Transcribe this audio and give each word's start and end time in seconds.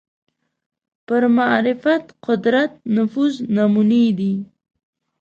پر 1.07 1.23
معرفت 1.37 2.03
قدرت 2.25 2.71
نفوذ 2.95 3.33
نمونې 3.55 4.05
دي 4.17 4.33